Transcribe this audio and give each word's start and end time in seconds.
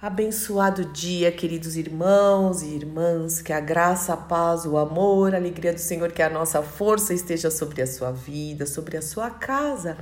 Abençoado 0.00 0.84
dia, 0.84 1.32
queridos 1.32 1.76
irmãos 1.76 2.62
e 2.62 2.66
irmãs, 2.66 3.42
que 3.42 3.52
a 3.52 3.58
graça, 3.58 4.12
a 4.12 4.16
paz, 4.16 4.64
o 4.64 4.78
amor, 4.78 5.34
a 5.34 5.38
alegria 5.38 5.72
do 5.72 5.80
Senhor, 5.80 6.12
que 6.12 6.22
a 6.22 6.30
nossa 6.30 6.62
força 6.62 7.12
esteja 7.12 7.50
sobre 7.50 7.82
a 7.82 7.86
sua 7.86 8.12
vida, 8.12 8.64
sobre 8.64 8.96
a 8.96 9.02
sua 9.02 9.28
casa. 9.28 9.98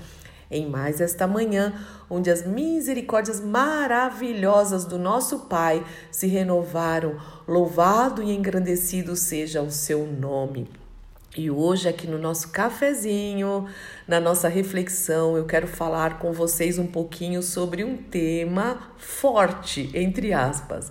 Em 0.51 0.69
mais 0.69 1.01
esta 1.01 1.27
manhã, 1.27 1.73
onde 2.11 2.31
as 2.31 2.47
misericórdias 2.47 3.41
maravilhosas 3.41 4.85
do 4.85 4.99
nosso 4.99 5.47
Pai 5.47 5.83
se 6.11 6.27
renovaram, 6.27 7.17
louvado 7.49 8.23
e 8.23 8.37
engrandecido 8.37 9.17
seja 9.17 9.63
o 9.63 9.71
seu 9.71 10.07
nome. 10.07 10.69
E 11.39 11.51
hoje, 11.51 11.87
aqui 11.87 12.07
no 12.07 12.17
nosso 12.17 12.49
cafezinho, 12.49 13.67
na 14.09 14.19
nossa 14.19 14.49
reflexão, 14.49 15.37
eu 15.37 15.45
quero 15.45 15.67
falar 15.67 16.19
com 16.19 16.33
vocês 16.33 16.79
um 16.79 16.87
pouquinho 16.87 17.43
sobre 17.43 17.85
um 17.85 17.95
tema 17.95 18.79
forte, 18.97 19.91
entre 19.93 20.33
aspas. 20.33 20.91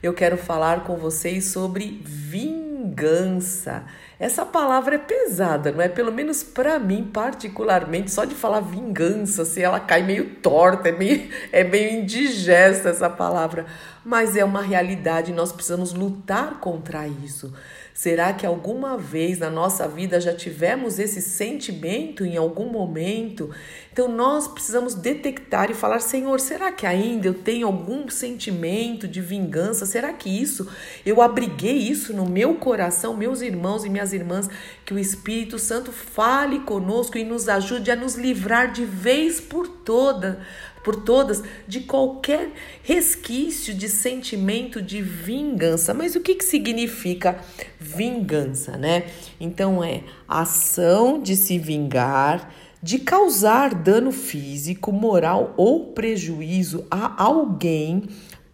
Eu 0.00 0.14
quero 0.14 0.36
falar 0.36 0.84
com 0.84 0.96
vocês 0.96 1.46
sobre 1.46 2.00
vingança. 2.04 3.84
Essa 4.16 4.46
palavra 4.46 4.94
é 4.94 4.98
pesada, 4.98 5.72
não 5.72 5.82
é? 5.82 5.88
Pelo 5.88 6.12
menos 6.12 6.44
para 6.44 6.78
mim, 6.78 7.10
particularmente, 7.12 8.12
só 8.12 8.24
de 8.24 8.36
falar 8.36 8.60
vingança, 8.60 9.42
assim, 9.42 9.62
ela 9.62 9.80
cai 9.80 10.04
meio 10.04 10.36
torta, 10.36 10.88
é 10.90 10.92
meio, 10.92 11.28
é 11.50 11.64
meio 11.64 12.00
indigesta 12.00 12.90
essa 12.90 13.10
palavra. 13.10 13.66
Mas 14.04 14.36
é 14.36 14.44
uma 14.44 14.62
realidade, 14.62 15.32
nós 15.32 15.50
precisamos 15.50 15.92
lutar 15.92 16.60
contra 16.60 17.08
isso. 17.08 17.52
Será 17.92 18.32
que 18.32 18.46
alguma 18.46 18.96
vez 18.96 19.38
na 19.38 19.50
nossa 19.50 19.86
vida 19.86 20.20
já 20.20 20.32
tivemos 20.32 20.98
esse 20.98 21.20
sentimento 21.20 22.24
em 22.24 22.36
algum 22.36 22.70
momento? 22.70 23.50
Então 23.92 24.08
nós 24.08 24.48
precisamos 24.48 24.94
detectar 24.94 25.70
e 25.70 25.74
falar: 25.74 26.00
Senhor, 26.00 26.40
será 26.40 26.72
que 26.72 26.86
ainda 26.86 27.26
eu 27.26 27.34
tenho 27.34 27.66
algum 27.66 28.08
sentimento 28.08 29.06
de 29.06 29.20
vingança? 29.20 29.84
Será 29.84 30.12
que 30.12 30.30
isso 30.30 30.68
eu 31.04 31.20
abriguei 31.20 31.76
isso 31.76 32.14
no 32.14 32.24
meu 32.26 32.54
coração, 32.54 33.16
meus 33.16 33.42
irmãos 33.42 33.84
e 33.84 33.90
minhas 33.90 34.12
irmãs? 34.12 34.48
Que 34.84 34.94
o 34.94 34.98
Espírito 34.98 35.58
Santo 35.58 35.92
fale 35.92 36.60
conosco 36.60 37.18
e 37.18 37.24
nos 37.24 37.48
ajude 37.48 37.90
a 37.90 37.96
nos 37.96 38.14
livrar 38.14 38.72
de 38.72 38.84
vez 38.84 39.40
por 39.40 39.66
toda 39.68 40.40
por 40.82 40.96
todas 40.96 41.42
de 41.66 41.80
qualquer 41.80 42.50
resquício 42.82 43.74
de 43.74 43.88
sentimento 43.88 44.80
de 44.80 45.02
vingança. 45.02 45.92
Mas 45.94 46.14
o 46.14 46.20
que, 46.20 46.34
que 46.34 46.44
significa 46.44 47.38
vingança, 47.78 48.76
né? 48.76 49.04
Então 49.40 49.82
é 49.82 50.02
ação 50.28 51.20
de 51.20 51.36
se 51.36 51.58
vingar, 51.58 52.52
de 52.82 52.98
causar 52.98 53.74
dano 53.74 54.10
físico, 54.10 54.90
moral 54.92 55.54
ou 55.56 55.92
prejuízo 55.92 56.86
a 56.90 57.22
alguém 57.22 58.04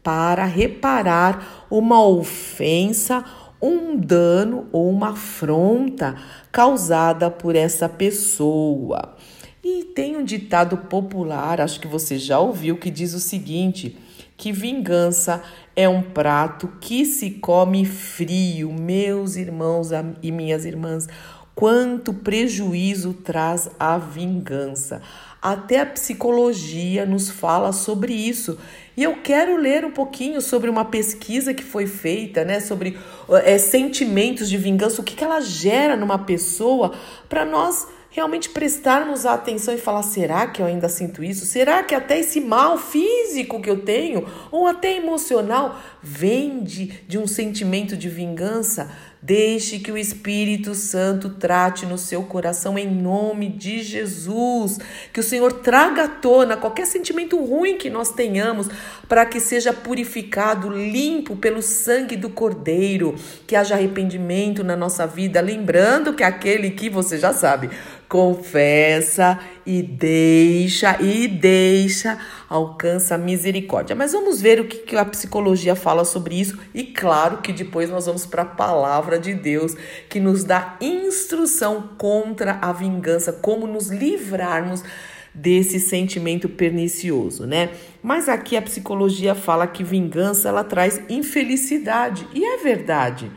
para 0.03 0.45
reparar 0.45 1.67
uma 1.69 2.05
ofensa, 2.07 3.25
um 3.61 3.97
dano 3.97 4.69
ou 4.71 4.89
uma 4.89 5.11
afronta 5.11 6.15
causada 6.53 7.29
por 7.29 7.57
essa 7.57 7.89
pessoa. 7.89 9.16
E 9.69 9.83
tem 9.83 10.17
um 10.17 10.23
ditado 10.23 10.77
popular, 10.77 11.61
acho 11.61 11.81
que 11.81 11.89
você 11.89 12.21
já 12.21 12.39
ouviu, 12.39 12.77
que 12.77 12.89
diz 12.89 13.15
o 13.15 13.19
seguinte: 13.19 13.99
que 14.37 14.53
vingança 14.53 15.43
é 15.75 15.89
um 15.89 16.03
prato 16.03 16.69
que 16.81 17.05
se 17.05 17.33
come 17.33 17.85
frio. 17.85 18.73
Meus 18.73 19.35
irmãos 19.35 19.89
e 20.23 20.31
minhas 20.31 20.65
irmãs, 20.65 21.09
quanto 21.53 22.15
prejuízo 22.15 23.13
traz 23.13 23.69
a 23.77 23.99
vingança. 23.99 25.03
Até 25.43 25.81
a 25.81 25.87
psicologia 25.87 27.05
nos 27.05 27.29
fala 27.29 27.73
sobre 27.73 28.13
isso. 28.13 28.57
E 28.97 29.03
eu 29.03 29.17
quero 29.17 29.57
ler 29.57 29.85
um 29.85 29.91
pouquinho 29.91 30.41
sobre 30.41 30.71
uma 30.71 30.85
pesquisa 30.85 31.53
que 31.53 31.65
foi 31.65 31.89
feita, 31.89 32.45
né, 32.45 32.61
sobre 32.61 32.97
é, 33.45 33.59
sentimentos 33.59 34.49
de 34.49 34.57
vingança, 34.57 35.01
o 35.01 35.05
que, 35.05 35.17
que 35.17 35.25
ela 35.25 35.41
gera 35.41 35.97
numa 35.97 36.19
pessoa, 36.21 36.93
para 37.29 37.45
nós 37.45 37.96
realmente 38.17 38.49
prestarmos 38.49 39.27
atenção 39.27 39.75
e 39.75 39.79
falar: 39.79 40.03
será 40.03 40.47
que 40.47 40.63
eu 40.63 40.67
ainda 40.67 40.89
sinto 40.89 41.23
isso? 41.23 41.45
Será 41.45 41.83
que 41.83 41.95
até 41.95 42.19
esse 42.19 42.41
mal 42.41 42.79
físico 42.79 43.61
que 43.61 43.69
eu 43.69 43.83
tenho, 43.83 44.27
ou 44.51 44.67
até 44.67 44.97
emocional, 44.97 45.79
vem 46.03 46.65
de, 46.65 46.87
de 47.07 47.19
um 47.19 47.27
sentimento 47.27 47.95
de 47.95 48.09
vingança? 48.09 48.91
Deixe 49.27 49.81
que 49.81 49.91
o 49.91 49.99
Espírito 49.99 50.73
Santo 50.73 51.31
trate 51.31 51.85
no 51.85 51.99
seu 51.99 52.23
coração 52.23 52.79
em 52.79 52.89
nome 52.89 53.49
de 53.49 53.83
Jesus. 53.83 54.79
Que 55.13 55.19
o 55.19 55.23
Senhor 55.23 55.53
traga 55.53 56.05
à 56.05 56.09
tona 56.09 56.57
qualquer 56.57 56.87
sentimento 56.87 57.37
ruim 57.43 57.77
que 57.77 57.91
nós 57.91 58.13
tenhamos, 58.13 58.69
para 59.09 59.27
que 59.27 59.41
seja 59.41 59.73
purificado, 59.73 60.71
limpo 60.71 61.35
pelo 61.35 61.61
sangue 61.61 62.15
do 62.15 62.31
Cordeiro. 62.31 63.17
Que 63.49 63.57
haja 63.57 63.75
arrependimento 63.75 64.63
na 64.63 64.77
nossa 64.77 65.09
vida. 65.09 65.41
Lembrando 65.41 66.15
que 66.15 66.23
aquele 66.23 66.71
que 66.71 66.89
você 66.89 67.19
já 67.19 67.33
sabe, 67.33 67.69
confessa 68.09 69.39
e 69.65 69.83
deixa 69.83 71.01
e 71.01 71.27
deixa 71.27 72.19
alcança 72.49 73.17
a 73.17 73.19
misericórdia. 73.19 73.97
Mas 73.97 74.13
vamos 74.13 74.41
ver 74.41 74.61
o 74.61 74.67
que 74.67 74.97
a 74.97 75.05
psicologia 75.05 75.75
fala 75.75 76.05
sobre 76.05 76.41
isso 76.41 76.59
e 76.73 76.85
claro 76.85 77.39
que 77.39 77.53
depois 77.53 77.91
nós 77.91 78.07
vamos 78.07 78.25
para 78.25 78.43
a 78.43 78.47
palavra 78.47 79.19
de 79.19 79.35
Deus 79.35 79.75
que 80.09 80.21
nos 80.21 80.45
dá 80.45 80.77
instrução 80.81 81.91
contra 81.99 82.59
a 82.63 82.73
vingança, 82.73 83.33
como 83.33 83.67
nos 83.67 83.89
livrarmos 83.89 84.85
desse 85.35 85.79
sentimento 85.79 86.49
pernicioso, 86.49 87.47
né? 87.47 87.71
Mas 88.03 88.27
aqui 88.29 88.57
a 88.57 88.63
psicologia 88.63 89.35
fala 89.35 89.67
que 89.67 89.85
vingança 89.85 90.49
ela 90.49 90.65
traz 90.65 91.03
infelicidade 91.11 92.27
e 92.33 92.43
é 92.45 92.57
verdade. 92.57 93.31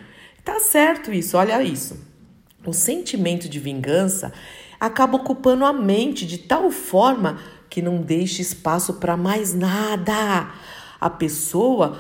Tá 0.46 0.60
certo 0.62 1.12
isso, 1.12 1.38
olha 1.38 1.62
isso. 1.62 2.09
O 2.66 2.74
sentimento 2.74 3.48
de 3.48 3.60
vingança 3.60 4.34
acaba 4.80 5.18
ocupando 5.18 5.66
a 5.66 5.72
mente 5.72 6.26
de 6.26 6.38
tal 6.38 6.70
forma 6.72 7.40
que 7.70 7.82
não 7.82 8.02
deixa 8.02 8.42
espaço 8.42 8.96
para 8.96 9.16
mais 9.16 9.54
nada. 9.54 10.52
A 11.00 11.10
pessoa 11.10 11.98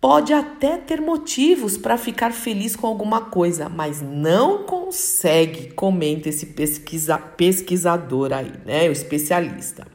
pode 0.00 0.32
até 0.32 0.76
ter 0.76 1.00
motivos 1.00 1.76
para 1.76 1.96
ficar 1.96 2.32
feliz 2.32 2.76
com 2.76 2.86
alguma 2.86 3.22
coisa, 3.22 3.68
mas 3.68 4.02
não 4.02 4.64
consegue, 4.64 5.72
comenta 5.72 6.28
esse 6.28 6.46
pesquisa, 6.46 7.18
pesquisador 7.18 8.32
aí, 8.32 8.52
né, 8.64 8.88
o 8.88 8.92
especialista. 8.92 9.86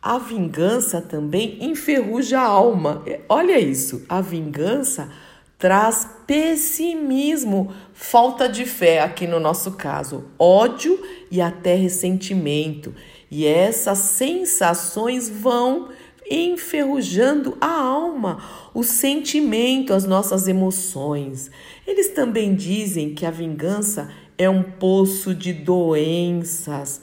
A 0.00 0.18
vingança 0.18 1.00
também 1.00 1.58
enferruja 1.60 2.38
a 2.38 2.44
alma. 2.44 3.02
Olha 3.28 3.58
isso, 3.58 4.04
a 4.08 4.20
vingança 4.20 5.10
traz 5.58 6.06
pessimismo, 6.26 7.72
falta 7.92 8.48
de 8.48 8.66
fé, 8.66 9.00
aqui 9.00 9.26
no 9.26 9.40
nosso 9.40 9.72
caso, 9.72 10.24
ódio 10.38 11.00
e 11.30 11.40
até 11.40 11.74
ressentimento. 11.74 12.94
E 13.30 13.46
essas 13.46 13.98
sensações 13.98 15.28
vão 15.28 15.88
enferrujando 16.30 17.56
a 17.60 17.80
alma, 17.80 18.42
o 18.74 18.82
sentimento, 18.82 19.94
as 19.94 20.04
nossas 20.04 20.48
emoções. 20.48 21.50
Eles 21.86 22.08
também 22.08 22.54
dizem 22.54 23.14
que 23.14 23.24
a 23.24 23.30
vingança 23.30 24.10
é 24.36 24.50
um 24.50 24.62
poço 24.62 25.34
de 25.34 25.52
doenças. 25.52 27.00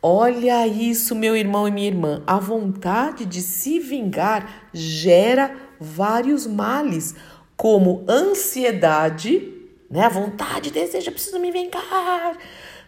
Olha 0.00 0.66
isso, 0.66 1.14
meu 1.14 1.34
irmão 1.34 1.66
e 1.66 1.70
minha 1.72 1.88
irmã. 1.88 2.22
A 2.26 2.38
vontade 2.38 3.24
de 3.24 3.42
se 3.42 3.80
vingar 3.80 4.68
gera 4.72 5.56
vários 5.80 6.46
males 6.46 7.16
como 7.58 8.04
ansiedade, 8.08 9.52
né? 9.90 10.04
A 10.04 10.08
vontade, 10.08 10.70
desejo, 10.70 11.10
preciso 11.10 11.40
me 11.40 11.50
vingar, 11.50 12.38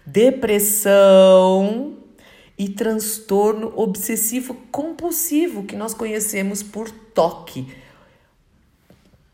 depressão 0.07 1.97
e 2.57 2.69
transtorno 2.69 3.73
obsessivo 3.75 4.55
compulsivo 4.71 5.65
que 5.65 5.75
nós 5.75 5.93
conhecemos 5.93 6.63
por 6.63 6.89
toque. 6.89 7.67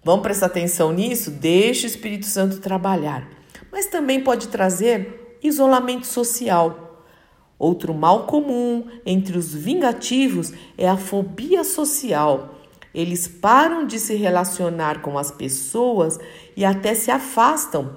Vamos 0.02 0.22
prestar 0.22 0.46
atenção 0.46 0.90
nisso? 0.90 1.30
Deixe 1.30 1.84
o 1.84 1.88
Espírito 1.88 2.24
Santo 2.24 2.58
trabalhar. 2.58 3.28
Mas 3.70 3.88
também 3.88 4.24
pode 4.24 4.48
trazer 4.48 5.36
isolamento 5.42 6.06
social. 6.06 7.04
Outro 7.58 7.92
mal 7.92 8.24
comum 8.26 8.86
entre 9.04 9.36
os 9.36 9.52
vingativos 9.52 10.54
é 10.78 10.88
a 10.88 10.96
fobia 10.96 11.62
social 11.62 12.55
eles 12.96 13.28
param 13.28 13.86
de 13.86 14.00
se 14.00 14.14
relacionar 14.14 15.02
com 15.02 15.18
as 15.18 15.30
pessoas 15.30 16.18
e 16.56 16.64
até 16.64 16.94
se 16.94 17.10
afastam 17.10 17.94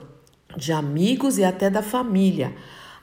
de 0.58 0.74
amigos 0.74 1.38
e 1.38 1.44
até 1.46 1.70
da 1.70 1.82
família. 1.82 2.54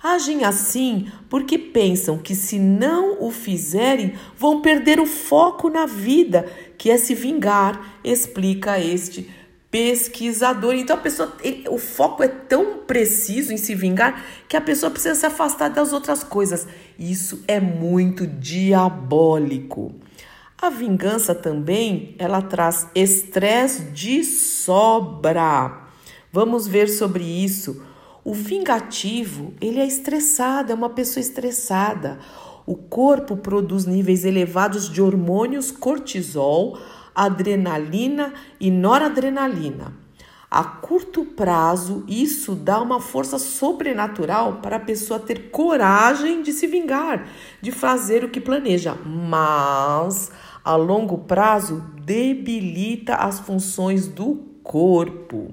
Agem 0.02 0.44
assim 0.44 1.10
porque 1.30 1.56
pensam 1.56 2.18
que, 2.18 2.34
se 2.34 2.58
não 2.58 3.24
o 3.24 3.30
fizerem, 3.30 4.12
vão 4.36 4.60
perder 4.60 5.00
o 5.00 5.06
foco 5.06 5.70
na 5.70 5.86
vida, 5.86 6.44
que 6.76 6.90
é 6.90 6.98
se 6.98 7.14
vingar, 7.14 7.98
explica 8.04 8.78
este 8.78 9.30
pesquisador. 9.70 10.74
Então 10.74 10.96
a 10.96 11.00
pessoa, 11.00 11.34
ele, 11.42 11.66
o 11.66 11.78
foco 11.78 12.22
é 12.22 12.28
tão 12.28 12.80
preciso 12.80 13.54
em 13.54 13.56
se 13.56 13.74
vingar 13.74 14.22
que 14.46 14.56
a 14.56 14.60
pessoa 14.60 14.90
precisa 14.90 15.14
se 15.14 15.24
afastar 15.24 15.70
das 15.70 15.94
outras 15.94 16.22
coisas. 16.22 16.68
Isso 16.98 17.42
é 17.48 17.58
muito 17.58 18.26
diabólico. 18.26 19.94
A 20.58 20.70
vingança 20.70 21.34
também, 21.34 22.14
ela 22.18 22.40
traz 22.40 22.88
estresse 22.94 23.90
de 23.90 24.24
sobra. 24.24 25.82
Vamos 26.32 26.66
ver 26.66 26.88
sobre 26.88 27.22
isso. 27.22 27.82
O 28.24 28.32
vingativo, 28.32 29.52
ele 29.60 29.78
é 29.78 29.86
estressado, 29.86 30.72
é 30.72 30.74
uma 30.74 30.88
pessoa 30.88 31.20
estressada. 31.20 32.18
O 32.64 32.74
corpo 32.74 33.36
produz 33.36 33.84
níveis 33.84 34.24
elevados 34.24 34.90
de 34.90 35.02
hormônios 35.02 35.70
cortisol, 35.70 36.78
adrenalina 37.14 38.32
e 38.58 38.70
noradrenalina. 38.70 40.05
A 40.50 40.62
curto 40.62 41.24
prazo, 41.24 42.04
isso 42.06 42.54
dá 42.54 42.80
uma 42.80 43.00
força 43.00 43.38
sobrenatural 43.38 44.60
para 44.62 44.76
a 44.76 44.80
pessoa 44.80 45.18
ter 45.18 45.50
coragem 45.50 46.42
de 46.42 46.52
se 46.52 46.66
vingar, 46.66 47.28
de 47.60 47.72
fazer 47.72 48.24
o 48.24 48.28
que 48.28 48.40
planeja, 48.40 48.94
mas 49.04 50.30
a 50.64 50.76
longo 50.76 51.18
prazo 51.18 51.84
debilita 52.00 53.16
as 53.16 53.40
funções 53.40 54.06
do 54.06 54.36
corpo. 54.62 55.52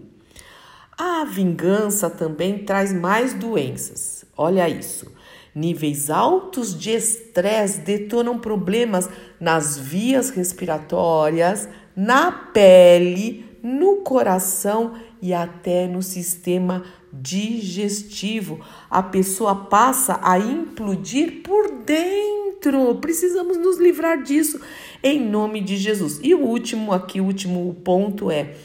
A 0.97 1.25
vingança 1.25 2.09
também 2.09 2.59
traz 2.59 2.93
mais 2.93 3.33
doenças. 3.33 4.23
Olha 4.37 4.69
isso. 4.69 5.11
Níveis 5.55 6.09
altos 6.09 6.77
de 6.77 6.91
estresse 6.91 7.81
detonam 7.81 8.39
problemas 8.39 9.09
nas 9.39 9.77
vias 9.77 10.29
respiratórias, 10.29 11.67
na 11.95 12.31
pele, 12.31 13.52
no 13.63 13.97
coração 13.97 14.95
e 15.21 15.33
até 15.33 15.87
no 15.87 16.03
sistema 16.03 16.83
digestivo. 17.13 18.59
A 18.89 19.01
pessoa 19.01 19.55
passa 19.55 20.19
a 20.21 20.37
implodir 20.37 21.41
por 21.41 21.71
dentro. 21.85 22.95
Precisamos 22.95 23.57
nos 23.57 23.79
livrar 23.79 24.21
disso 24.21 24.59
em 25.01 25.19
nome 25.19 25.61
de 25.61 25.77
Jesus. 25.77 26.19
E 26.21 26.35
o 26.35 26.41
último 26.41 26.91
aqui, 26.91 27.21
o 27.21 27.25
último 27.25 27.73
ponto 27.83 28.29
é: 28.29 28.55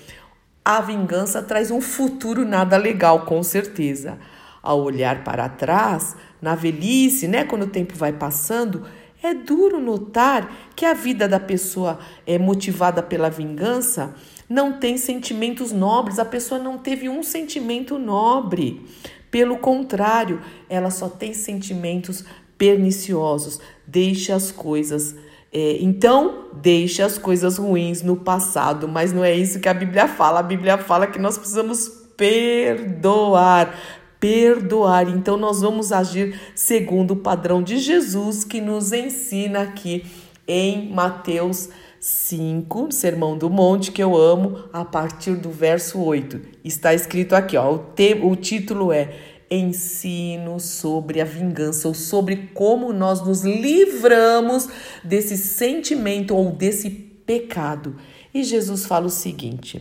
a 0.64 0.80
vingança 0.80 1.42
traz 1.42 1.70
um 1.70 1.80
futuro 1.80 2.44
nada 2.44 2.76
legal, 2.76 3.24
com 3.24 3.42
certeza. 3.42 4.18
Ao 4.60 4.82
olhar 4.82 5.22
para 5.22 5.48
trás, 5.48 6.16
na 6.42 6.54
velhice, 6.54 7.28
né, 7.28 7.44
quando 7.44 7.62
o 7.62 7.68
tempo 7.68 7.94
vai 7.94 8.12
passando, 8.12 8.84
é 9.22 9.34
duro 9.34 9.80
notar 9.80 10.70
que 10.76 10.84
a 10.84 10.94
vida 10.94 11.28
da 11.28 11.40
pessoa 11.40 11.98
é 12.26 12.38
motivada 12.38 13.02
pela 13.02 13.28
vingança 13.28 14.14
não 14.48 14.72
tem 14.72 14.96
sentimentos 14.96 15.72
nobres, 15.72 16.18
a 16.18 16.24
pessoa 16.24 16.58
não 16.58 16.78
teve 16.78 17.08
um 17.08 17.22
sentimento 17.22 17.98
nobre. 17.98 18.86
Pelo 19.30 19.58
contrário, 19.58 20.40
ela 20.70 20.90
só 20.90 21.08
tem 21.08 21.34
sentimentos 21.34 22.24
perniciosos. 22.56 23.60
Deixe 23.86 24.32
as 24.32 24.50
coisas. 24.50 25.14
É, 25.52 25.78
então, 25.80 26.46
deixe 26.54 27.02
as 27.02 27.18
coisas 27.18 27.58
ruins 27.58 28.02
no 28.02 28.16
passado, 28.16 28.88
mas 28.88 29.12
não 29.12 29.22
é 29.22 29.34
isso 29.34 29.60
que 29.60 29.68
a 29.68 29.74
Bíblia 29.74 30.08
fala. 30.08 30.40
A 30.40 30.42
Bíblia 30.42 30.78
fala 30.78 31.06
que 31.06 31.18
nós 31.18 31.36
precisamos 31.36 31.88
perdoar. 32.16 33.74
Perdoar. 34.20 35.08
Então, 35.08 35.36
nós 35.36 35.60
vamos 35.60 35.92
agir 35.92 36.40
segundo 36.54 37.12
o 37.12 37.16
padrão 37.16 37.62
de 37.62 37.78
Jesus 37.78 38.44
que 38.44 38.60
nos 38.60 38.92
ensina 38.92 39.62
aqui 39.62 40.04
em 40.46 40.90
Mateus 40.90 41.68
5, 42.00 42.92
Sermão 42.92 43.36
do 43.36 43.50
Monte, 43.50 43.92
que 43.92 44.02
eu 44.02 44.16
amo, 44.16 44.64
a 44.72 44.84
partir 44.84 45.36
do 45.36 45.50
verso 45.50 46.00
8. 46.00 46.40
Está 46.64 46.94
escrito 46.94 47.34
aqui, 47.34 47.56
ó, 47.56 47.74
o, 47.74 47.78
te, 47.78 48.14
o 48.14 48.34
título 48.36 48.92
é 48.92 49.14
Ensino 49.50 50.60
sobre 50.60 51.20
a 51.20 51.24
vingança, 51.24 51.88
ou 51.88 51.94
sobre 51.94 52.50
como 52.52 52.92
nós 52.92 53.24
nos 53.24 53.42
livramos 53.42 54.68
desse 55.02 55.38
sentimento 55.38 56.36
ou 56.36 56.52
desse 56.52 56.90
pecado. 56.90 57.96
E 58.32 58.44
Jesus 58.44 58.84
fala 58.84 59.06
o 59.06 59.10
seguinte: 59.10 59.80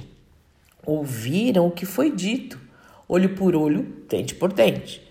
Ouviram 0.85 1.67
o 1.67 1.71
que 1.71 1.85
foi 1.85 2.09
dito, 2.09 2.57
olho 3.07 3.35
por 3.35 3.55
olho, 3.55 3.83
dente 4.09 4.35
por 4.35 4.53
dente. 4.53 5.01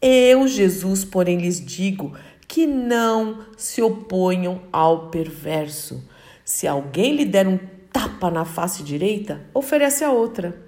Eu, 0.00 0.46
Jesus, 0.46 1.04
porém, 1.04 1.38
lhes 1.38 1.64
digo 1.64 2.14
que 2.46 2.66
não 2.66 3.40
se 3.56 3.80
oponham 3.80 4.62
ao 4.72 5.08
perverso 5.08 6.02
se 6.44 6.66
alguém 6.68 7.16
lhe 7.16 7.24
der 7.24 7.48
um 7.48 7.58
tapa 7.90 8.30
na 8.30 8.44
face 8.44 8.82
direita, 8.82 9.40
oferece 9.54 10.04
a 10.04 10.12
outra. 10.12 10.62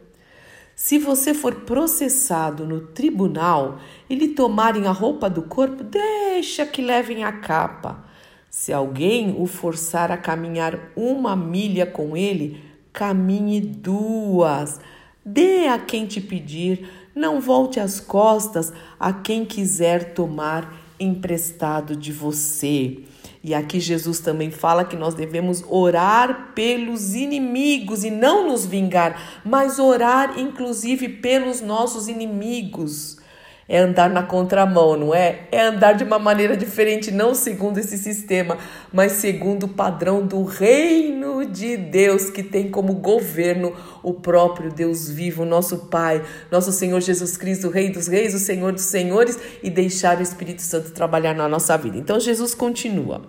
Se 0.75 0.99
você 0.99 1.35
for 1.35 1.55
processado 1.67 2.67
no 2.67 2.81
tribunal 2.81 3.79
e 4.09 4.15
lhe 4.15 4.29
tomarem 4.29 4.87
a 4.87 4.93
roupa 4.93 5.29
do 5.29 5.43
corpo, 5.43 5.85
deixa 5.85 6.65
que 6.65 6.81
levem 6.81 7.25
a 7.25 7.33
capa. 7.33 8.05
Se 8.51 8.73
alguém 8.73 9.37
o 9.39 9.47
forçar 9.47 10.11
a 10.11 10.17
caminhar 10.17 10.79
uma 10.97 11.37
milha 11.37 11.85
com 11.85 12.17
ele, 12.17 12.63
caminhe 12.93 13.61
duas. 13.61 14.81
Dê 15.29 15.67
a 15.67 15.77
quem 15.77 16.07
te 16.07 16.21
pedir, 16.21 16.89
não 17.13 17.41
volte 17.41 17.81
as 17.81 17.99
costas 17.99 18.73
a 18.99 19.13
quem 19.13 19.45
quiser 19.45 20.15
tomar 20.15 20.73
emprestado 21.01 21.97
de 21.97 22.13
você. 22.13 22.99
E 23.43 23.53
aqui 23.53 23.81
Jesus 23.81 24.21
também 24.21 24.53
fala 24.53 24.85
que 24.85 24.95
nós 24.95 25.15
devemos 25.15 25.65
orar 25.69 26.53
pelos 26.55 27.17
inimigos 27.17 28.05
e 28.05 28.11
não 28.11 28.47
nos 28.49 28.65
vingar, 28.65 29.41
mas 29.45 29.81
orar 29.81 30.39
inclusive 30.39 31.09
pelos 31.09 31.61
nossos 31.61 32.07
inimigos. 32.07 33.19
É 33.69 33.79
andar 33.79 34.09
na 34.09 34.23
contramão, 34.23 34.97
não 34.97 35.15
é? 35.15 35.49
É 35.51 35.61
andar 35.61 35.95
de 35.95 36.05
uma 36.05 36.19
maneira 36.19 36.57
diferente, 36.57 37.11
não 37.11 37.35
segundo 37.35 37.79
esse 37.79 37.99
sistema, 37.99 38.57
mas 38.93 39.13
segundo 39.13 39.65
o 39.65 39.69
padrão 39.69 40.25
do 40.25 40.45
reino 40.45 41.45
de 41.45 41.77
Deus, 41.77 42.31
que 42.31 42.45
tem 42.45 42.71
como 42.71 42.95
governo 42.95 43.75
o 44.05 44.15
próprio 44.15 44.73
Deus 44.73 45.11
vivo, 45.11 45.45
nosso 45.45 45.87
Pai, 45.87 46.23
nosso 46.51 46.71
Senhor 46.71 47.01
Jesus 47.01 47.37
Cristo, 47.37 47.69
Rei 47.69 47.91
dos 47.91 48.07
Reis, 48.07 48.35
o 48.35 48.39
Senhor 48.39 48.73
dos 48.73 48.85
Senhores, 48.85 49.39
e 49.63 49.69
deixar 49.69 50.19
o 50.19 50.23
Espírito 50.23 50.63
Santo 50.63 50.93
trabalhar 50.93 51.35
na 51.35 51.49
nossa 51.49 51.77
vida. 51.77 51.99
Então 51.99 52.21
Jesus 52.21 52.55
continua. 52.55 53.23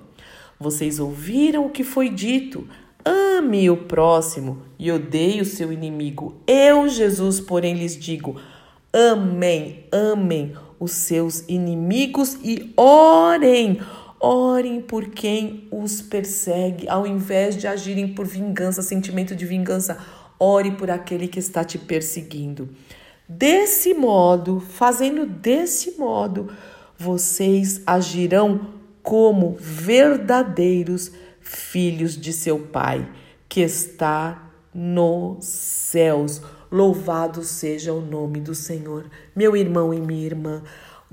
Vocês 0.59 0.99
ouviram 0.99 1.65
o 1.65 1.69
que 1.69 1.83
foi 1.83 2.09
dito. 2.09 2.67
Ame 3.05 3.69
o 3.69 3.77
próximo 3.77 4.63
e 4.77 4.91
odeie 4.91 5.39
o 5.39 5.45
seu 5.45 5.71
inimigo. 5.71 6.41
Eu, 6.45 6.89
Jesus, 6.89 7.39
porém, 7.39 7.75
lhes 7.75 7.97
digo: 7.97 8.35
amém, 8.97 9.85
amem 9.91 10.55
os 10.79 10.91
seus 10.91 11.43
inimigos 11.47 12.37
e 12.43 12.73
orem. 12.75 13.79
Orem 14.19 14.81
por 14.81 15.09
quem 15.09 15.67
os 15.71 16.01
persegue, 16.01 16.89
ao 16.89 17.05
invés 17.05 17.55
de 17.55 17.67
agirem 17.67 18.15
por 18.15 18.25
vingança, 18.25 18.81
sentimento 18.81 19.35
de 19.35 19.45
vingança. 19.45 19.99
Ore 20.39 20.71
por 20.71 20.89
aquele 20.89 21.27
que 21.27 21.37
está 21.37 21.63
te 21.63 21.77
perseguindo. 21.77 22.69
Desse 23.29 23.93
modo, 23.93 24.59
fazendo 24.59 25.25
desse 25.25 25.99
modo, 25.99 26.49
vocês 26.97 27.81
agirão 27.85 28.73
como 29.03 29.55
verdadeiros 29.59 31.11
filhos 31.39 32.19
de 32.19 32.33
seu 32.33 32.59
Pai, 32.59 33.07
que 33.47 33.61
está 33.61 34.51
nos 34.73 35.45
céus. 35.45 36.41
Louvado 36.71 37.43
seja 37.43 37.93
o 37.93 38.01
nome 38.01 38.41
do 38.41 38.53
Senhor. 38.53 39.05
Meu 39.35 39.55
irmão 39.55 39.93
e 39.93 40.01
minha 40.01 40.25
irmã, 40.25 40.63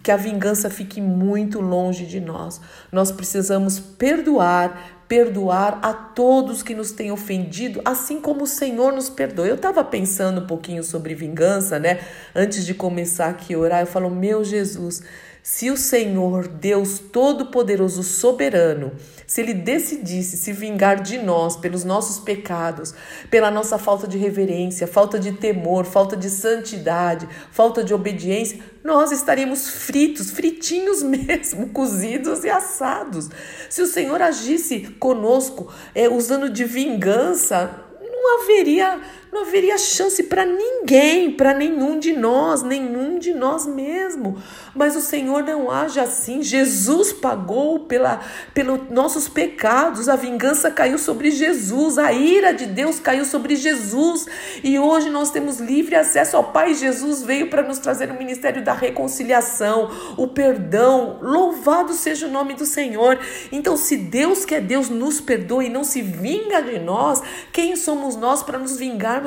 que 0.02 0.10
a 0.10 0.16
vingança 0.16 0.68
fique 0.68 1.00
muito 1.00 1.60
longe 1.60 2.04
de 2.06 2.20
nós. 2.20 2.60
Nós 2.90 3.12
precisamos 3.12 3.78
perdoar, 3.78 5.04
perdoar 5.06 5.78
a 5.82 5.92
todos 5.92 6.62
que 6.62 6.74
nos 6.74 6.92
têm 6.92 7.12
ofendido, 7.12 7.80
assim 7.84 8.20
como 8.20 8.44
o 8.44 8.46
Senhor 8.46 8.92
nos 8.92 9.08
perdoa. 9.08 9.46
Eu 9.46 9.54
estava 9.54 9.84
pensando 9.84 10.40
um 10.40 10.46
pouquinho 10.46 10.82
sobre 10.82 11.14
vingança, 11.14 11.78
né? 11.78 12.00
Antes 12.34 12.66
de 12.66 12.74
começar 12.74 13.28
aqui 13.28 13.54
a 13.54 13.58
orar, 13.58 13.80
eu 13.80 13.86
falo: 13.86 14.10
Meu 14.10 14.42
Jesus, 14.42 15.02
se 15.46 15.70
o 15.70 15.76
Senhor, 15.76 16.48
Deus 16.48 16.98
Todo-Poderoso, 16.98 18.02
Soberano, 18.02 18.92
se 19.26 19.42
Ele 19.42 19.52
decidisse 19.52 20.38
se 20.38 20.54
vingar 20.54 21.02
de 21.02 21.18
nós 21.18 21.54
pelos 21.54 21.84
nossos 21.84 22.18
pecados, 22.18 22.94
pela 23.30 23.50
nossa 23.50 23.76
falta 23.76 24.08
de 24.08 24.16
reverência, 24.16 24.86
falta 24.86 25.18
de 25.18 25.32
temor, 25.32 25.84
falta 25.84 26.16
de 26.16 26.30
santidade, 26.30 27.28
falta 27.50 27.84
de 27.84 27.92
obediência, 27.92 28.58
nós 28.82 29.12
estaríamos 29.12 29.68
fritos, 29.68 30.30
fritinhos 30.30 31.02
mesmo, 31.04 31.68
cozidos 31.68 32.42
e 32.42 32.48
assados. 32.48 33.28
Se 33.68 33.82
o 33.82 33.86
Senhor 33.86 34.22
agisse 34.22 34.96
conosco 34.98 35.70
é, 35.94 36.08
usando 36.08 36.48
de 36.48 36.64
vingança, 36.64 37.84
não 38.00 38.40
haveria 38.40 38.98
não 39.34 39.42
haveria 39.42 39.76
chance 39.76 40.22
para 40.22 40.46
ninguém, 40.46 41.32
para 41.32 41.52
nenhum 41.52 41.98
de 41.98 42.12
nós, 42.12 42.62
nenhum 42.62 43.18
de 43.18 43.34
nós 43.34 43.66
mesmo. 43.66 44.40
Mas 44.72 44.94
o 44.94 45.00
Senhor 45.00 45.42
não 45.42 45.68
age 45.68 45.98
assim. 45.98 46.40
Jesus 46.40 47.12
pagou 47.12 47.80
pela, 47.80 48.20
pelos 48.54 48.88
nossos 48.90 49.28
pecados, 49.28 50.08
a 50.08 50.14
vingança 50.14 50.70
caiu 50.70 50.98
sobre 50.98 51.32
Jesus, 51.32 51.98
a 51.98 52.12
ira 52.12 52.52
de 52.52 52.66
Deus 52.66 53.00
caiu 53.00 53.24
sobre 53.24 53.56
Jesus. 53.56 54.26
E 54.62 54.78
hoje 54.78 55.10
nós 55.10 55.32
temos 55.32 55.58
livre 55.58 55.96
acesso 55.96 56.36
ao 56.36 56.52
Pai. 56.52 56.72
Jesus 56.72 57.24
veio 57.24 57.50
para 57.50 57.62
nos 57.62 57.80
trazer 57.80 58.12
o 58.12 58.18
ministério 58.18 58.62
da 58.62 58.72
reconciliação, 58.72 59.90
o 60.16 60.28
perdão. 60.28 61.18
Louvado 61.20 61.92
seja 61.92 62.28
o 62.28 62.30
nome 62.30 62.54
do 62.54 62.64
Senhor. 62.64 63.18
Então, 63.50 63.76
se 63.76 63.96
Deus 63.96 64.44
que 64.44 64.54
é 64.54 64.60
Deus 64.60 64.88
nos 64.88 65.20
perdoa 65.20 65.64
e 65.64 65.68
não 65.68 65.82
se 65.82 66.00
vinga 66.00 66.62
de 66.62 66.78
nós, 66.78 67.20
quem 67.52 67.74
somos 67.74 68.14
nós 68.14 68.44
para 68.44 68.58
nos 68.58 68.78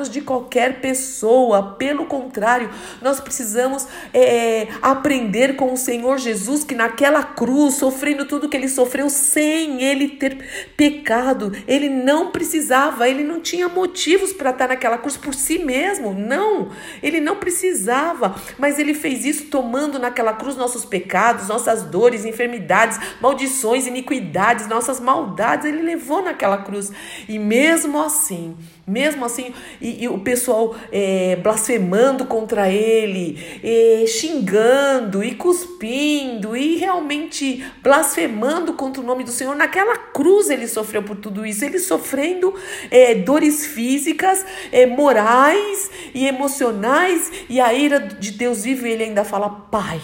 de 0.06 0.20
qualquer 0.20 0.80
pessoa? 0.80 1.74
Pelo 1.78 2.04
contrário, 2.04 2.70
nós 3.00 3.18
precisamos 3.18 3.86
é, 4.12 4.68
aprender 4.82 5.56
com 5.56 5.72
o 5.72 5.76
Senhor 5.76 6.18
Jesus 6.18 6.62
que 6.62 6.74
naquela 6.74 7.22
cruz, 7.22 7.76
sofrendo 7.76 8.26
tudo 8.26 8.48
que 8.48 8.56
ele 8.56 8.68
sofreu 8.68 9.08
sem 9.08 9.82
ele 9.82 10.08
ter 10.08 10.68
pecado, 10.76 11.50
ele 11.66 11.88
não 11.88 12.30
precisava, 12.30 13.08
ele 13.08 13.24
não 13.24 13.40
tinha 13.40 13.68
motivos 13.68 14.32
para 14.32 14.50
estar 14.50 14.68
naquela 14.68 14.98
cruz 14.98 15.16
por 15.16 15.34
si 15.34 15.58
mesmo, 15.58 16.12
não, 16.12 16.70
ele 17.02 17.20
não 17.20 17.36
precisava, 17.36 18.34
mas 18.58 18.78
ele 18.78 18.92
fez 18.92 19.24
isso 19.24 19.46
tomando 19.46 19.98
naquela 19.98 20.34
cruz 20.34 20.56
nossos 20.56 20.84
pecados, 20.84 21.48
nossas 21.48 21.84
dores, 21.84 22.24
enfermidades, 22.24 22.98
maldições, 23.20 23.86
iniquidades, 23.86 24.68
nossas 24.68 25.00
maldades, 25.00 25.66
ele 25.66 25.82
levou 25.82 26.22
naquela 26.22 26.58
cruz. 26.58 26.92
E 27.28 27.38
mesmo 27.38 28.02
assim, 28.02 28.56
mesmo 28.86 29.24
assim, 29.24 29.54
e, 29.88 30.04
e 30.04 30.08
o 30.08 30.18
pessoal 30.18 30.74
é, 30.92 31.36
blasfemando 31.36 32.26
contra 32.26 32.68
ele, 32.70 33.38
é, 33.62 34.04
xingando 34.06 35.22
e 35.24 35.34
cuspindo 35.34 36.56
e 36.56 36.76
realmente 36.76 37.64
blasfemando 37.82 38.74
contra 38.74 39.02
o 39.02 39.04
nome 39.04 39.24
do 39.24 39.30
Senhor. 39.30 39.54
Naquela 39.56 39.96
cruz 39.96 40.50
ele 40.50 40.68
sofreu 40.68 41.02
por 41.02 41.16
tudo 41.16 41.46
isso, 41.46 41.64
ele 41.64 41.78
sofrendo 41.78 42.54
é, 42.90 43.14
dores 43.14 43.66
físicas, 43.66 44.44
é, 44.70 44.86
morais 44.86 45.90
e 46.14 46.26
emocionais, 46.26 47.30
e 47.48 47.60
a 47.60 47.72
ira 47.72 48.00
de 48.00 48.32
Deus 48.32 48.64
vive, 48.64 48.90
ele 48.90 49.04
ainda 49.04 49.24
fala: 49.24 49.48
Pai, 49.48 50.00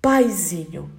Paizinho, 0.00 0.90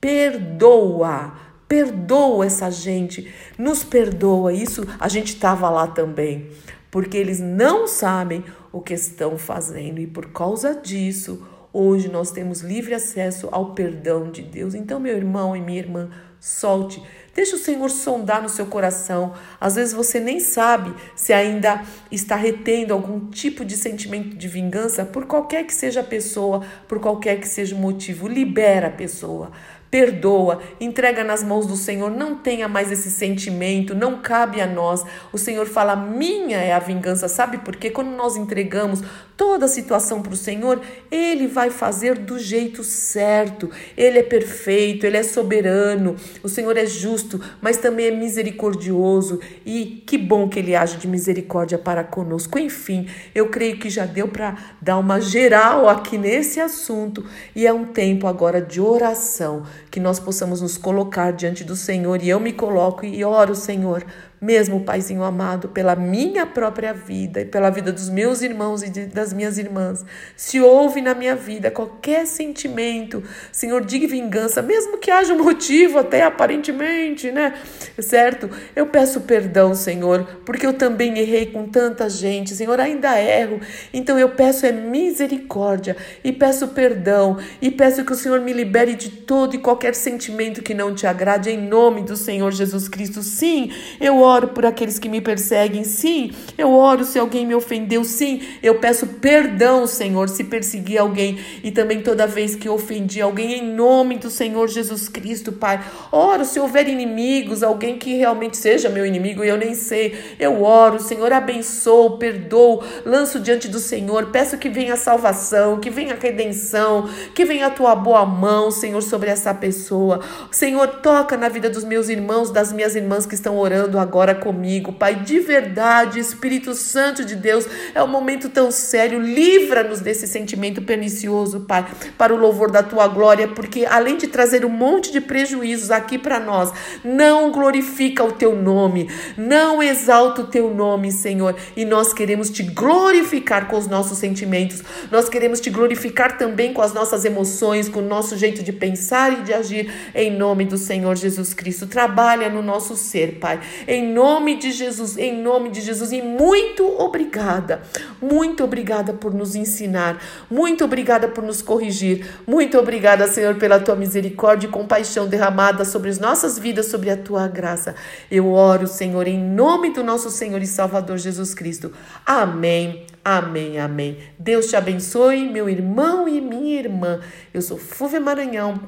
perdoa 0.00 1.48
Perdoa 1.68 2.46
essa 2.46 2.70
gente, 2.70 3.30
nos 3.58 3.84
perdoa. 3.84 4.54
Isso 4.54 4.86
a 4.98 5.06
gente 5.06 5.34
estava 5.34 5.68
lá 5.68 5.86
também, 5.86 6.48
porque 6.90 7.16
eles 7.16 7.40
não 7.40 7.86
sabem 7.86 8.44
o 8.72 8.80
que 8.80 8.94
estão 8.94 9.36
fazendo 9.36 9.98
e 10.00 10.06
por 10.06 10.32
causa 10.32 10.74
disso, 10.74 11.46
hoje 11.72 12.08
nós 12.08 12.30
temos 12.30 12.60
livre 12.60 12.94
acesso 12.94 13.48
ao 13.50 13.74
perdão 13.74 14.30
de 14.30 14.42
Deus. 14.42 14.74
Então, 14.74 14.98
meu 14.98 15.16
irmão 15.16 15.56
e 15.56 15.60
minha 15.60 15.78
irmã, 15.78 16.10
solte. 16.40 17.02
Deixa 17.34 17.56
o 17.56 17.58
Senhor 17.58 17.88
sondar 17.90 18.42
no 18.42 18.48
seu 18.48 18.66
coração. 18.66 19.34
Às 19.60 19.76
vezes 19.76 19.94
você 19.94 20.18
nem 20.18 20.40
sabe 20.40 20.92
se 21.14 21.32
ainda 21.32 21.82
está 22.10 22.36
retendo 22.36 22.92
algum 22.92 23.30
tipo 23.30 23.64
de 23.64 23.76
sentimento 23.76 24.36
de 24.36 24.48
vingança 24.48 25.04
por 25.04 25.26
qualquer 25.26 25.64
que 25.64 25.74
seja 25.74 26.00
a 26.00 26.04
pessoa, 26.04 26.64
por 26.86 26.98
qualquer 26.98 27.38
que 27.40 27.48
seja 27.48 27.74
o 27.74 27.78
motivo. 27.78 28.26
Libera 28.26 28.88
a 28.88 28.90
pessoa 28.90 29.52
perdoa, 29.90 30.60
entrega 30.80 31.24
nas 31.24 31.42
mãos 31.42 31.66
do 31.66 31.76
Senhor, 31.76 32.10
não 32.10 32.36
tenha 32.36 32.68
mais 32.68 32.92
esse 32.92 33.10
sentimento, 33.10 33.94
não 33.94 34.20
cabe 34.20 34.60
a 34.60 34.66
nós. 34.66 35.02
O 35.32 35.38
Senhor 35.38 35.66
fala: 35.66 35.96
minha 35.96 36.58
é 36.58 36.72
a 36.72 36.78
vingança, 36.78 37.28
sabe 37.28 37.58
por 37.58 37.76
quê? 37.76 37.90
Quando 37.90 38.10
nós 38.10 38.36
entregamos 38.36 39.02
toda 39.36 39.66
a 39.66 39.68
situação 39.68 40.22
para 40.22 40.32
o 40.32 40.36
Senhor, 40.36 40.80
Ele 41.10 41.46
vai 41.46 41.70
fazer 41.70 42.18
do 42.18 42.38
jeito 42.38 42.84
certo. 42.84 43.70
Ele 43.96 44.18
é 44.18 44.22
perfeito, 44.22 45.06
Ele 45.06 45.16
é 45.16 45.22
soberano, 45.22 46.16
o 46.42 46.48
Senhor 46.48 46.76
é 46.76 46.86
justo, 46.86 47.27
mas 47.60 47.76
também 47.76 48.06
é 48.06 48.10
misericordioso. 48.10 49.40
E 49.66 50.02
que 50.06 50.16
bom 50.16 50.48
que 50.48 50.58
Ele 50.58 50.74
age 50.74 50.96
de 50.96 51.08
misericórdia 51.08 51.76
para 51.76 52.04
conosco. 52.04 52.58
Enfim, 52.58 53.08
eu 53.34 53.48
creio 53.48 53.78
que 53.78 53.90
já 53.90 54.06
deu 54.06 54.28
para 54.28 54.56
dar 54.80 54.98
uma 54.98 55.20
geral 55.20 55.88
aqui 55.88 56.16
nesse 56.16 56.60
assunto 56.60 57.24
e 57.54 57.66
é 57.66 57.72
um 57.72 57.84
tempo 57.84 58.26
agora 58.26 58.60
de 58.62 58.80
oração 58.80 59.64
que 59.90 60.00
nós 60.00 60.20
possamos 60.20 60.60
nos 60.60 60.78
colocar 60.78 61.32
diante 61.32 61.64
do 61.64 61.74
Senhor 61.74 62.22
e 62.22 62.28
eu 62.28 62.38
me 62.38 62.52
coloco 62.52 63.04
e 63.04 63.24
oro, 63.24 63.54
Senhor, 63.54 64.04
mesmo, 64.40 64.84
Paizinho 64.84 65.22
amado, 65.22 65.68
pela 65.68 65.96
minha 65.96 66.46
própria 66.46 66.92
vida 66.92 67.40
e 67.40 67.44
pela 67.44 67.70
vida 67.70 67.92
dos 67.92 68.08
meus 68.08 68.42
irmãos 68.42 68.82
e 68.82 68.88
de, 68.88 69.06
das 69.06 69.32
minhas 69.32 69.58
irmãs. 69.58 70.04
Se 70.36 70.60
houve 70.60 71.00
na 71.00 71.14
minha 71.14 71.34
vida 71.34 71.70
qualquer 71.70 72.26
sentimento, 72.26 73.22
Senhor, 73.50 73.84
de 73.84 74.06
vingança, 74.06 74.62
mesmo 74.62 74.98
que 74.98 75.10
haja 75.10 75.34
um 75.34 75.42
motivo, 75.42 75.98
até 75.98 76.22
aparentemente, 76.22 77.30
né? 77.30 77.54
Certo? 77.98 78.48
Eu 78.76 78.86
peço 78.86 79.22
perdão, 79.22 79.74
Senhor, 79.74 80.24
porque 80.44 80.66
eu 80.66 80.72
também 80.72 81.18
errei 81.18 81.46
com 81.46 81.66
tanta 81.66 82.08
gente, 82.08 82.54
Senhor, 82.54 82.78
ainda 82.80 83.20
erro. 83.20 83.60
Então 83.92 84.18
eu 84.18 84.30
peço 84.30 84.66
é 84.66 84.72
misericórdia 84.72 85.96
e 86.22 86.32
peço 86.32 86.68
perdão 86.68 87.38
e 87.60 87.70
peço 87.70 88.04
que 88.04 88.12
o 88.12 88.16
Senhor 88.16 88.40
me 88.40 88.52
libere 88.52 88.94
de 88.94 89.10
todo 89.10 89.54
e 89.54 89.58
qualquer 89.58 89.94
sentimento 89.94 90.62
que 90.62 90.74
não 90.74 90.94
te 90.94 91.06
agrade, 91.06 91.50
em 91.50 91.58
nome 91.58 92.02
do 92.02 92.16
Senhor 92.16 92.50
Jesus 92.52 92.88
Cristo. 92.88 93.22
Sim, 93.22 93.70
eu 94.00 94.27
oro 94.28 94.48
por 94.48 94.66
aqueles 94.66 94.98
que 94.98 95.08
me 95.08 95.20
perseguem, 95.20 95.84
sim. 95.84 96.32
Eu 96.56 96.72
oro 96.72 97.04
se 97.04 97.18
alguém 97.18 97.46
me 97.46 97.54
ofendeu, 97.54 98.04
sim. 98.04 98.42
Eu 98.62 98.76
peço 98.76 99.06
perdão, 99.06 99.86
Senhor, 99.86 100.28
se 100.28 100.44
persegui 100.44 100.98
alguém 100.98 101.38
e 101.64 101.70
também 101.70 102.00
toda 102.00 102.26
vez 102.26 102.54
que 102.54 102.68
ofendi 102.68 103.20
alguém, 103.20 103.58
em 103.58 103.74
nome 103.74 104.18
do 104.18 104.30
Senhor 104.30 104.68
Jesus 104.68 105.08
Cristo, 105.08 105.52
Pai. 105.52 105.80
Oro 106.12 106.44
se 106.44 106.60
houver 106.60 106.88
inimigos, 106.88 107.62
alguém 107.62 107.98
que 107.98 108.16
realmente 108.16 108.56
seja 108.56 108.88
meu 108.88 109.06
inimigo 109.06 109.42
e 109.42 109.48
eu 109.48 109.56
nem 109.56 109.74
sei. 109.74 110.36
Eu 110.38 110.62
oro, 110.62 111.00
Senhor, 111.00 111.32
abençoo, 111.32 112.18
perdoo, 112.18 112.82
lanço 113.04 113.40
diante 113.40 113.68
do 113.68 113.78
Senhor, 113.78 114.26
peço 114.26 114.58
que 114.58 114.68
venha 114.68 114.94
a 114.94 114.96
salvação, 114.96 115.80
que 115.80 115.90
venha 115.90 116.14
a 116.14 116.18
redenção, 116.18 117.08
que 117.34 117.44
venha 117.44 117.66
a 117.66 117.70
tua 117.70 117.94
boa 117.94 118.26
mão, 118.26 118.70
Senhor, 118.70 119.02
sobre 119.02 119.30
essa 119.30 119.54
pessoa. 119.54 120.20
Senhor, 120.50 120.86
toca 121.02 121.36
na 121.36 121.48
vida 121.48 121.70
dos 121.70 121.84
meus 121.84 122.08
irmãos, 122.08 122.50
das 122.50 122.72
minhas 122.72 122.94
irmãs 122.94 123.24
que 123.24 123.34
estão 123.34 123.56
orando 123.56 123.98
agora 123.98 124.17
agora 124.18 124.34
comigo, 124.34 124.92
Pai, 124.92 125.14
de 125.14 125.38
verdade, 125.38 126.18
Espírito 126.18 126.74
Santo 126.74 127.24
de 127.24 127.36
Deus, 127.36 127.64
é 127.94 128.02
um 128.02 128.08
momento 128.08 128.48
tão 128.48 128.68
sério, 128.72 129.20
livra-nos 129.20 130.00
desse 130.00 130.26
sentimento 130.26 130.82
pernicioso, 130.82 131.60
Pai, 131.60 131.86
para 132.18 132.34
o 132.34 132.36
louvor 132.36 132.68
da 132.68 132.82
tua 132.82 133.06
glória, 133.06 133.46
porque 133.46 133.86
além 133.86 134.16
de 134.16 134.26
trazer 134.26 134.64
um 134.64 134.68
monte 134.68 135.12
de 135.12 135.20
prejuízos 135.20 135.92
aqui 135.92 136.18
para 136.18 136.40
nós, 136.40 136.72
não 137.04 137.52
glorifica 137.52 138.24
o 138.24 138.32
teu 138.32 138.56
nome, 138.56 139.08
não 139.36 139.80
exalta 139.80 140.40
o 140.40 140.46
teu 140.48 140.74
nome, 140.74 141.12
Senhor, 141.12 141.54
e 141.76 141.84
nós 141.84 142.12
queremos 142.12 142.50
te 142.50 142.64
glorificar 142.64 143.68
com 143.68 143.78
os 143.78 143.86
nossos 143.86 144.18
sentimentos, 144.18 144.82
nós 145.12 145.28
queremos 145.28 145.60
te 145.60 145.70
glorificar 145.70 146.36
também 146.36 146.72
com 146.72 146.82
as 146.82 146.92
nossas 146.92 147.24
emoções, 147.24 147.88
com 147.88 148.00
o 148.00 148.02
nosso 148.02 148.36
jeito 148.36 148.64
de 148.64 148.72
pensar 148.72 149.32
e 149.32 149.42
de 149.42 149.54
agir, 149.54 149.92
em 150.12 150.36
nome 150.36 150.64
do 150.64 150.76
Senhor 150.76 151.14
Jesus 151.14 151.54
Cristo. 151.54 151.86
Trabalha 151.86 152.48
no 152.48 152.62
nosso 152.62 152.96
ser, 152.96 153.38
Pai, 153.38 153.60
em 153.86 154.07
em 154.08 154.12
nome 154.12 154.56
de 154.56 154.72
Jesus, 154.72 155.18
em 155.18 155.42
nome 155.42 155.68
de 155.68 155.82
Jesus. 155.82 156.12
E 156.12 156.22
muito 156.22 156.84
obrigada, 156.98 157.82
muito 158.20 158.64
obrigada 158.64 159.12
por 159.12 159.34
nos 159.34 159.54
ensinar, 159.54 160.18
muito 160.50 160.82
obrigada 160.84 161.28
por 161.28 161.44
nos 161.44 161.60
corrigir, 161.60 162.26
muito 162.46 162.78
obrigada, 162.78 163.28
Senhor, 163.28 163.56
pela 163.56 163.78
tua 163.78 163.94
misericórdia 163.94 164.66
e 164.66 164.70
compaixão 164.70 165.28
derramada 165.28 165.84
sobre 165.84 166.08
as 166.08 166.18
nossas 166.18 166.58
vidas, 166.58 166.86
sobre 166.86 167.10
a 167.10 167.16
tua 167.16 167.46
graça. 167.46 167.94
Eu 168.30 168.50
oro, 168.50 168.86
Senhor, 168.86 169.28
em 169.28 169.38
nome 169.38 169.92
do 169.92 170.02
nosso 170.02 170.30
Senhor 170.30 170.62
e 170.62 170.66
Salvador 170.66 171.18
Jesus 171.18 171.52
Cristo. 171.52 171.92
Amém. 172.24 173.06
Amém, 173.22 173.78
amém. 173.78 174.16
Deus 174.38 174.68
te 174.68 174.76
abençoe, 174.76 175.46
meu 175.50 175.68
irmão 175.68 176.26
e 176.26 176.40
minha 176.40 176.78
irmã. 176.78 177.20
Eu 177.52 177.60
sou 177.60 177.76
Fúvia 177.76 178.18
Maranhão, 178.18 178.80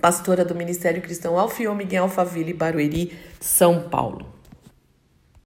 pastora 0.00 0.44
do 0.44 0.54
Ministério 0.54 1.02
Cristão 1.02 1.36
Alfio 1.36 1.74
Miguel 1.74 2.04
Alfaville, 2.04 2.52
Barueri, 2.52 3.18
São 3.40 3.88
Paulo. 3.88 4.29